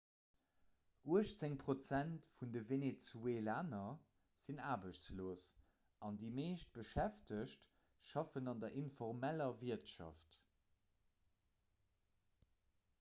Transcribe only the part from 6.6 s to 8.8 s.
beschäftegt schaffen an der